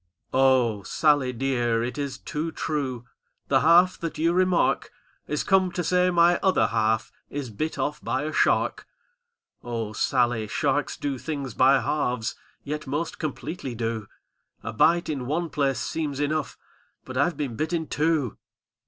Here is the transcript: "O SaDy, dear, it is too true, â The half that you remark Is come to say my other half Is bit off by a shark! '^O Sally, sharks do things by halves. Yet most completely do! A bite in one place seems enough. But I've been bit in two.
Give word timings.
"O 0.33 0.81
SaDy, 0.83 1.31
dear, 1.31 1.83
it 1.83 1.95
is 1.95 2.17
too 2.17 2.51
true, 2.51 3.01
â 3.01 3.05
The 3.49 3.59
half 3.59 3.99
that 3.99 4.17
you 4.17 4.33
remark 4.33 4.89
Is 5.27 5.43
come 5.43 5.71
to 5.73 5.83
say 5.83 6.09
my 6.09 6.39
other 6.41 6.65
half 6.69 7.11
Is 7.29 7.51
bit 7.51 7.77
off 7.77 8.01
by 8.03 8.23
a 8.23 8.33
shark! 8.33 8.87
'^O 9.63 9.95
Sally, 9.95 10.47
sharks 10.47 10.97
do 10.97 11.19
things 11.19 11.53
by 11.53 11.81
halves. 11.81 12.33
Yet 12.63 12.87
most 12.87 13.19
completely 13.19 13.75
do! 13.75 14.07
A 14.63 14.73
bite 14.73 15.07
in 15.07 15.27
one 15.27 15.51
place 15.51 15.77
seems 15.79 16.19
enough. 16.19 16.57
But 17.05 17.15
I've 17.15 17.37
been 17.37 17.55
bit 17.55 17.71
in 17.71 17.85
two. 17.85 18.37